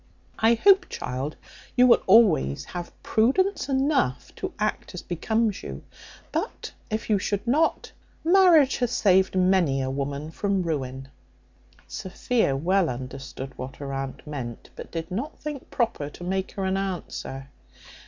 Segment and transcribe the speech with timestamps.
[0.39, 1.35] I hope, child,
[1.75, 5.83] you will always have prudence enough to act as becomes you;
[6.31, 7.91] but if you should not,
[8.23, 11.09] marriage hath saved many a woman from ruin."
[11.87, 16.65] Sophia well understood what her aunt meant; but did not think proper to make her
[16.65, 17.49] an answer.